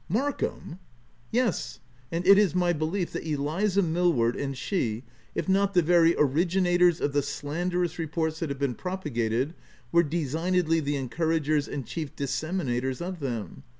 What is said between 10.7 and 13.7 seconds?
the encouragers and chief disseminators of them.